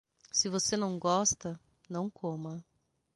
[0.31, 2.65] Se você não gosta, não coma.